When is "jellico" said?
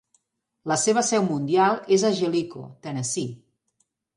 2.21-2.65